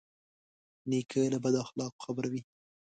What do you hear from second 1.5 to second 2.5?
اخلاقو خبروي.